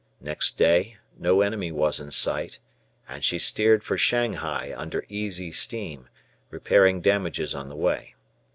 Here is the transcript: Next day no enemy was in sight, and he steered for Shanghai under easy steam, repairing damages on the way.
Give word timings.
Next 0.19 0.57
day 0.57 0.97
no 1.15 1.41
enemy 1.41 1.71
was 1.71 1.99
in 1.99 2.09
sight, 2.09 2.57
and 3.07 3.23
he 3.23 3.37
steered 3.37 3.83
for 3.83 3.97
Shanghai 3.99 4.73
under 4.75 5.05
easy 5.09 5.51
steam, 5.51 6.09
repairing 6.49 7.01
damages 7.01 7.53
on 7.53 7.69
the 7.69 7.75
way. 7.75 8.15